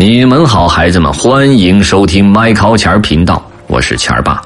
[0.00, 4.40] 你们好，孩子们，欢迎收听麦考钱儿频道，我是钱儿爸。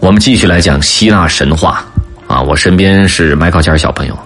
[0.00, 1.84] 我们继续来讲希腊神话
[2.26, 2.40] 啊！
[2.40, 4.18] 我身边是麦考钱儿小朋友。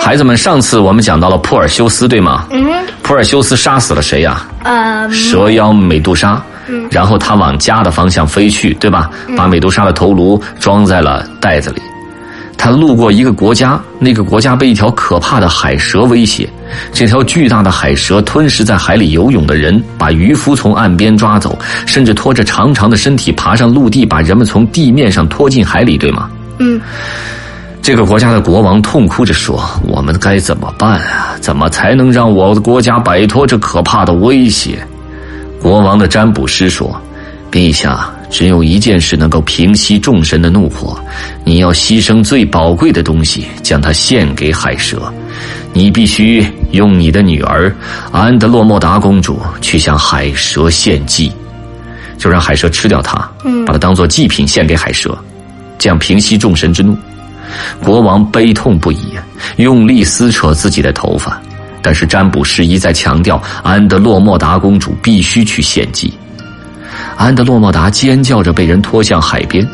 [0.00, 2.46] 孩子们，上次我们讲到了珀尔修斯，对吗？
[2.52, 2.64] 嗯。
[3.02, 4.46] 珀尔修斯杀死了谁呀？
[4.62, 5.10] 呃。
[5.10, 6.42] 蛇妖美杜莎。
[6.66, 6.88] 嗯。
[6.90, 9.10] 然后他往家的方向飞去，对吧？
[9.36, 11.82] 把美杜莎的头颅装在了袋子里。
[12.56, 16.48] 他路过一个国家，那个国家被一条可怕的海蛇威胁。
[16.92, 26.30] 这条巨大的海蛇吞噬在海里游泳的人，把渔夫从岸边抓走，甚至拖着长长的身体爬上陆地，把人们从地面上拖进海里，对吗？
[26.58, 26.80] 嗯。
[27.82, 31.36] 这个国家的国王痛哭着说：“我们该怎么办啊？
[31.38, 34.78] 怎么才能让我的国家摆脱这可怕的威胁？”
[35.60, 36.98] 国王的占卜师说
[37.54, 40.98] ：“陛下。”只有一件事能够平息众神的怒火，
[41.44, 45.00] 你要牺牲最宝贵的东西，将它献给海蛇。
[45.72, 47.72] 你必须用你的女儿
[48.10, 51.30] 安德洛莫达公主去向海蛇献祭，
[52.18, 53.18] 就让海蛇吃掉它，
[53.64, 55.16] 把它当做祭品献给海蛇，
[55.78, 56.98] 这样平息众神之怒。
[57.84, 59.12] 国王悲痛不已，
[59.58, 61.40] 用力撕扯自己的头发，
[61.80, 66.12] 但是占卜师一再强调，安德洛莫达公主必须去献祭。
[67.16, 69.66] 安德洛莫达尖叫着被人拖向海边，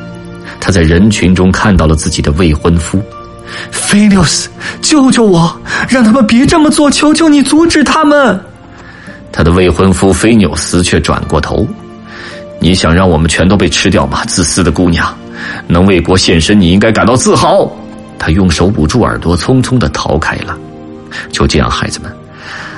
[0.60, 3.02] 他在人群中看到了自己的未婚夫，
[3.70, 4.48] 菲纽斯，
[4.80, 5.60] 救救我！
[5.88, 8.38] 让他们别这么做，求求你阻止他们！
[9.32, 11.66] 他的未婚夫菲纽斯却转过头
[12.60, 14.22] ：“你想让我们全都被吃掉吗？
[14.26, 15.12] 自私的姑娘，
[15.66, 17.70] 能为国献身，你应该感到自豪。”
[18.18, 20.56] 他用手捂住耳朵，匆匆的逃开了。
[21.32, 22.14] 就这样，孩子们，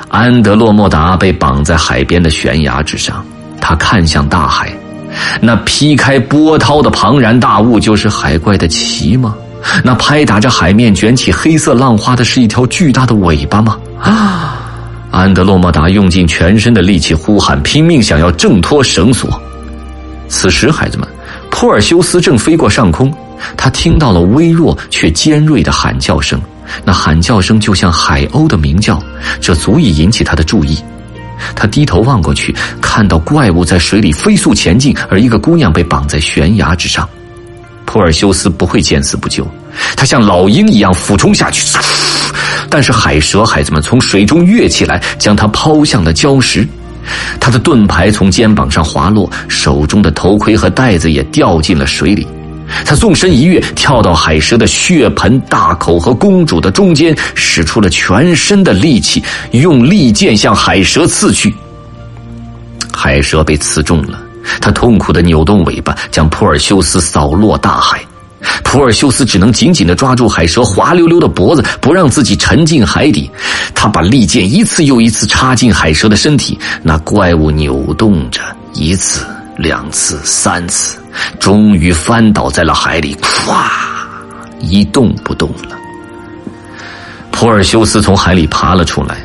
[0.08, 3.24] 安德洛莫达被绑在海边的悬崖之上。
[3.62, 4.76] 他看向大海，
[5.40, 9.36] 那劈开波涛的庞然大物就是海怪的鳍吗？
[9.84, 13.78] 那拍打着海面卷起黑色浪花的是一条巨大的尾巴吗？
[14.00, 14.58] 啊！
[15.12, 19.40] 安德洛莫达用尽全身的力气呼喊，拼命想要挣脱绳索。
[20.26, 21.06] 此时，孩子们，
[21.50, 23.14] 珀尔修斯正飞过上空，
[23.56, 26.40] 他听到了微弱却尖锐的喊叫声，
[26.84, 29.00] 那喊叫声就像海鸥的鸣叫，
[29.40, 30.76] 这足以引起他的注意。
[31.54, 37.08] 他低头望过去，看到怪物在水里飞速前进，而一个姑娘被绑在悬崖之上。
[37.84, 39.46] 珀尔修斯不会见死不救，
[39.96, 41.76] 他像老鹰一样俯冲下去，
[42.70, 46.66] 但是海蛇孩子们从水中跃起来，将他抛向了礁石。
[47.40, 52.26] 他的盾牌从肩膀上滑落，手中的头盔和袋子也掉进了水里。
[52.84, 59.22] 他纵身一跃，跳到海蛇的血盆大口和公主的中间，使出了全身的力气，
[59.52, 61.54] 用利剑向海蛇刺去。
[62.92, 64.20] 海蛇被刺中了，
[64.60, 68.00] 他痛苦的扭动尾巴，将普尔修斯扫落大海。
[68.64, 73.30] 普尔修斯只能紧紧的抓住海蛇滑溜溜的脖子，不让自己沉进海底。
[73.74, 78.40] 他把利剑一次又一次插进海蛇的身体，那怪物扭动着，
[78.72, 79.24] 一次、
[79.62, 80.98] 两次、三次。
[81.38, 83.66] 终于翻倒在了海里，咵，
[84.60, 85.76] 一动不动了。
[87.30, 89.18] 普尔修斯从海里爬了出来，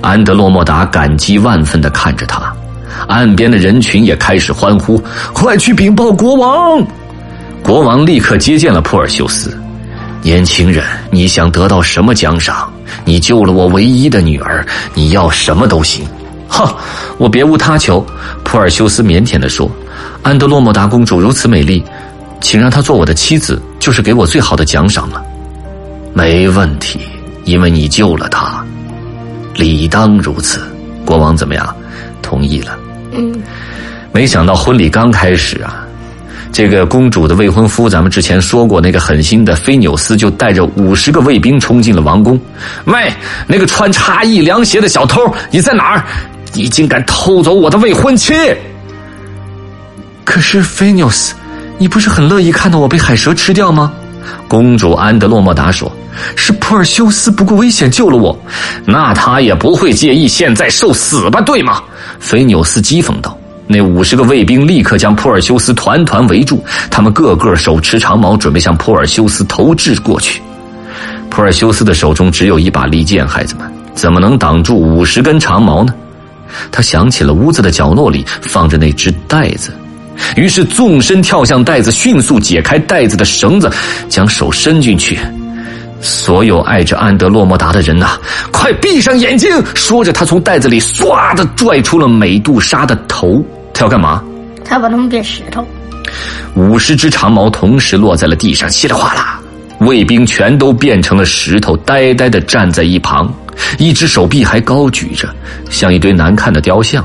[0.00, 2.54] 安德洛莫达感激万分的看着他，
[3.08, 5.02] 岸边的人群也开始欢呼
[5.34, 6.86] ：“快去禀报国王！”
[7.62, 9.58] 国王立刻接见了普尔修斯。
[10.22, 12.72] 年轻人，你想得到什么奖赏？
[13.04, 14.64] 你救了我唯一的女儿，
[14.94, 16.06] 你要什么都行。
[16.48, 16.76] 哈，
[17.18, 18.04] 我别无他求。
[18.42, 19.70] 普尔修斯腼腆的说。
[20.22, 21.84] 安德洛莫达公主如此美丽，
[22.40, 25.22] 请让她做我的妻子，就是给我最好的奖赏了。
[26.14, 26.98] 没问题，
[27.44, 28.64] 因为你救了她，
[29.54, 30.62] 理当如此。
[31.04, 31.76] 国王怎么样？
[32.22, 32.78] 同意了。
[33.12, 33.34] 嗯。
[34.12, 35.84] 没想到婚礼刚开始啊，
[36.50, 42.40] 这个公主的未婚夫，咱们之前说过，那个狠心的菲纽斯就带着五十个卫兵冲进了王宫。
[42.86, 43.12] 喂，
[43.46, 46.04] 那个穿差异凉鞋的小偷，你在哪儿？
[46.54, 48.32] 你竟敢偷走我的未婚妻！
[50.24, 51.34] 可是菲纽斯，
[51.78, 53.92] 你不是很乐意看到我被海蛇吃掉吗？
[54.48, 55.90] 公主安德洛莫达说
[56.34, 58.38] ：“是普尔修斯不顾危险救了我，
[58.86, 61.40] 那他也不会介意现在受死吧？
[61.40, 61.82] 对吗？”
[62.20, 63.36] 菲纽斯讥讽道。
[63.66, 70.40] 那五十个卫兵立刻将普尔修斯团团围住，他们个个手持长矛，准备向普尔修斯投掷过去。
[71.30, 75.92] 普尔修斯的手中只有一把利剑，孩子们怎么能挡住五十根长矛呢？
[76.70, 79.72] 他想起了屋子的角落里放着那只袋子。
[80.36, 83.70] 于是纵身跳向袋子，迅速解开袋子的绳子，
[84.08, 85.18] 将手伸进去。
[86.00, 88.18] 所有爱着安德洛莫达的人呐，
[88.52, 89.50] 快闭上眼睛！
[89.74, 93.42] 说着，他从袋子里唰的拽出了美杜莎的头。
[93.72, 94.22] 他要干嘛？
[94.64, 95.66] 他把他们变石头。
[96.54, 99.40] 五十只长矛同时落在了地上，稀里哗啦，
[99.80, 103.32] 卫兵全都变成了石头，呆呆的站在一旁。
[103.78, 105.28] 一只手臂还高举着，
[105.70, 107.04] 像一堆难看的雕像。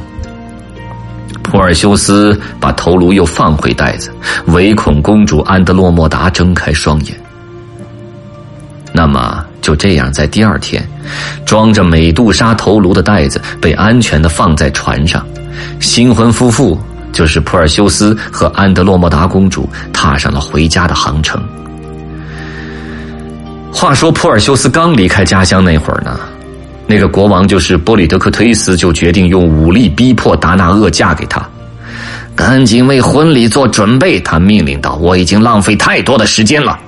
[1.41, 4.11] 普尔修斯把头颅又放回袋子，
[4.47, 7.15] 唯恐公主安德洛莫达睁开双眼。
[8.93, 10.87] 那么就这样，在第二天，
[11.45, 15.25] 装着美杜莎头颅的袋子被安全的放在船上，
[15.79, 16.79] 新婚夫妇
[17.11, 21.41] 就是普尔修斯和安德洛莫达公主踏上了回家的航程。
[23.71, 26.19] 话说，普尔修斯刚离开家乡那会儿呢，
[26.91, 31.47] 那个国王就是波里德克忒斯，就决定用武力逼迫达纳厄嫁给他。
[32.35, 36.79] 赶紧为婚礼做准备，他命令道：“我已经浪费太多的时间了。”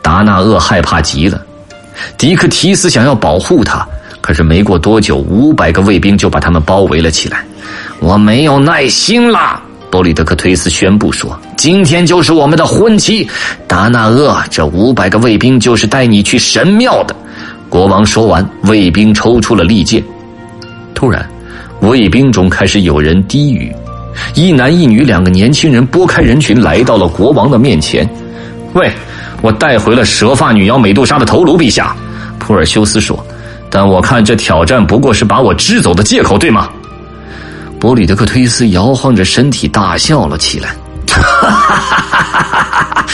[0.00, 1.42] 达纳厄害怕极了。
[2.16, 3.84] 迪克提斯想要保护他，
[4.20, 7.44] 可是没过多久，五百个卫兵就把他们包围了起来。
[7.98, 9.60] 我没有耐心了。
[9.90, 13.28] 波里德克忒斯宣布说：“今天就是我们的婚期，
[13.66, 17.16] 达纳厄，这五百个卫兵就是带你去神庙的。”
[17.70, 20.02] 国王说完，卫兵抽出了利剑。
[20.92, 21.26] 突然，
[21.80, 23.72] 卫兵中开始有人低语，
[24.34, 28.06] 一男一女两个年轻人拨开人群，来到了国王的面前。
[28.72, 28.92] 喂，
[29.40, 31.94] 我带回了蛇发女妖美杜莎的头颅，陛下。
[32.40, 33.24] 普尔修斯说
[33.70, 36.68] ：“但我看这挑战不过是把我支走的借口，对吗？”
[37.78, 40.74] 波里德克忒斯摇晃着身体大笑了起来，
[41.08, 41.76] 哈哈哈
[42.10, 43.06] 哈哈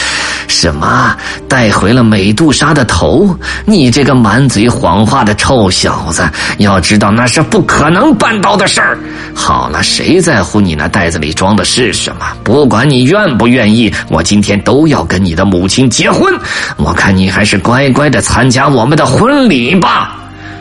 [0.59, 1.15] 什么
[1.47, 3.37] 带回了美杜莎的头？
[3.63, 6.27] 你这个满嘴谎话的臭小子！
[6.57, 8.97] 要知道那是不可能办到的事儿。
[9.35, 12.25] 好了，谁在乎你那袋子里装的是什么？
[12.43, 16.33] 不管你愿不愿意，我今天都要跟你的母亲结婚。
[16.77, 20.17] 我看你还是乖乖的参加我们的婚礼吧。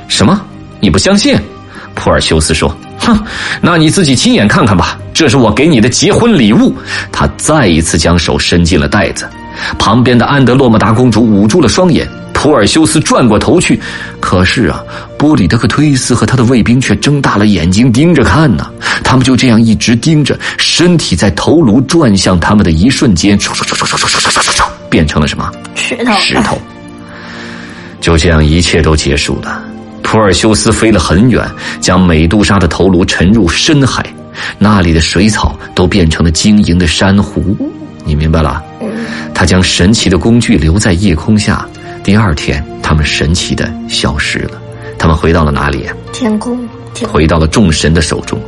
[0.08, 0.38] 什么？
[0.78, 1.40] 你不相信？
[1.94, 2.68] 普尔修斯说。
[2.98, 3.18] 哼，
[3.62, 4.98] 那你自己亲眼看看吧。
[5.14, 6.76] 这是我给你的结婚礼物。
[7.10, 9.26] 他再一次将手伸进了袋子。
[9.78, 12.08] 旁边的安德洛莫达公主捂住了双眼。
[12.32, 13.80] 普尔修斯转过头去，
[14.20, 14.80] 可是啊，
[15.18, 18.70] 波里德克忒斯和他的卫兵却睁大了眼睛盯着看呢。
[19.02, 23.38] 他们就这样一直盯着，身体在头颅转向他们的一瞬间，
[24.90, 25.50] 变成了什么？
[25.74, 26.12] 石头。
[26.20, 26.58] 石头。
[28.00, 29.62] 就这样，一切都结束了。
[30.02, 31.42] 普尔修斯飞了很远，
[31.80, 34.04] 将美杜莎的头颅沉入深海，
[34.58, 37.56] 那里的水草都变成了晶莹的珊瑚。
[38.04, 38.62] 你明白了？
[39.34, 41.66] 他将神奇的工具留在夜空下。
[42.02, 44.60] 第二天，他们神奇的消失了。
[44.98, 45.86] 他们回到了哪里？
[46.12, 46.66] 天空。
[47.08, 48.40] 回到了众神的手中。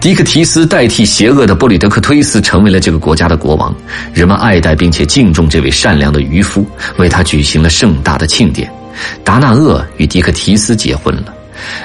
[0.00, 3.74] 迪克提斯代替邪恶的布里德克忒斯成为了这个国家的国王。
[4.12, 6.66] 人们爱戴并且敬重这位善良的渔夫，
[6.98, 8.70] 为他举行了盛大的庆典。
[9.24, 11.34] 达纳厄与迪克提斯结婚了，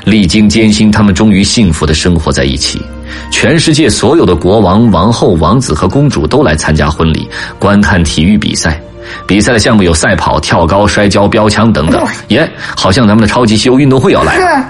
[0.06, 2.82] 历经艰辛，他们终于幸福的生活在一起。
[3.30, 7.28] 全世界所有的国王、王后、王子和公主都来参加婚礼，
[7.60, 8.82] 观看体育比赛。
[9.28, 12.02] 比赛的项目有赛跑、跳高、摔跤、标枪等等。
[12.30, 14.66] 耶，好像咱们的超级西游运动会要来了。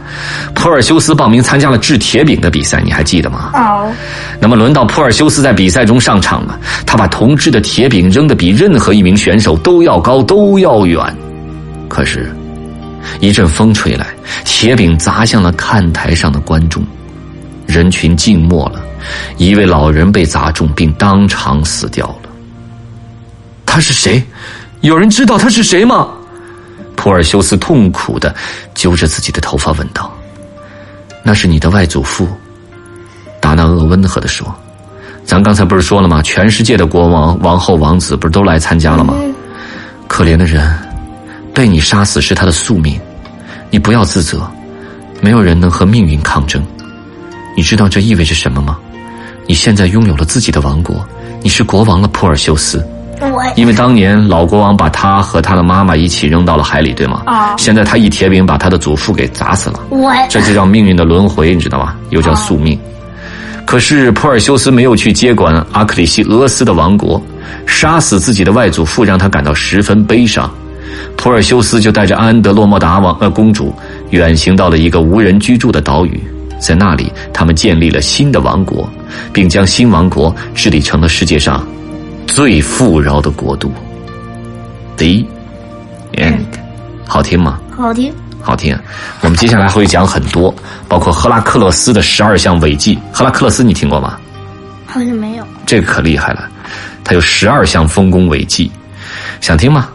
[0.55, 3.51] 普尔修斯报名参加了掷铁饼的比赛，你还记得吗？
[3.53, 3.91] 哦。
[4.39, 6.57] 那么轮到普尔修斯在比赛中上场了，
[6.87, 10.99] 他把铜制的铁饼扔得比任何一名选手都要高、都要远。
[11.87, 12.33] 可是，
[13.19, 14.07] 一阵风吹来，
[14.45, 16.83] 铁饼砸向了看台上的观众，
[17.65, 18.81] 人群静默了。
[19.37, 22.29] 一位老人被砸中，并当场死掉了。
[23.65, 24.23] 他是谁？
[24.81, 26.09] 有人知道他是谁吗？
[26.95, 28.35] 普尔修斯痛苦的
[28.75, 30.13] 揪着自己的头发问道
[31.23, 32.27] ：“那是你的外祖父。”
[33.41, 34.53] 达纳厄温和的说
[35.25, 36.21] ：“咱刚才不是说了吗？
[36.21, 39.15] 全世界的国王、王后、王子不是都来参加了吗？
[40.07, 40.71] 可怜的人。”
[41.53, 42.99] 被你杀死是他的宿命，
[43.69, 44.49] 你不要自责。
[45.19, 46.63] 没有人能和命运抗争。
[47.55, 48.77] 你知道这意味着什么吗？
[49.47, 51.05] 你现在拥有了自己的王国，
[51.41, 52.85] 你是国王了，普尔修斯。
[53.55, 57.21] 因为当年老国王把他和他的妈妈一起扔到了海里，对吗？
[57.27, 57.55] 啊。
[57.57, 59.79] 现在他一铁饼把他的祖父给砸死了。
[59.89, 60.11] 我。
[60.27, 61.95] 这就叫命运的轮回，你知道吗？
[62.09, 62.79] 又叫宿命。
[63.63, 67.21] 可是普尔修斯没有去接管阿克里西俄斯的王国，
[67.67, 70.49] 杀死自己的外祖父让他感到十分悲伤。
[71.15, 73.73] 普尔修斯就带着安德洛莫达王呃公主
[74.09, 76.19] 远行到了一个无人居住的岛屿，
[76.59, 78.89] 在那里，他们建立了新的王国，
[79.31, 81.65] 并将新王国治理成了世界上
[82.27, 83.71] 最富饶的国度。
[84.97, 85.25] The
[86.13, 86.45] end，
[87.07, 87.59] 好听吗？
[87.75, 88.77] 好听，好听。
[89.21, 90.53] 我们接下来会讲很多，
[90.87, 92.97] 包括赫拉克勒斯的十二项伟绩。
[93.11, 94.17] 赫拉克勒斯你听过吗？
[94.85, 95.47] 好像没有。
[95.65, 96.49] 这个可厉害了，
[97.03, 98.69] 他有十二项丰功伟绩，
[99.39, 99.87] 想听吗？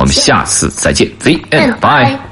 [0.00, 2.29] 我们下次再见，The end，bye。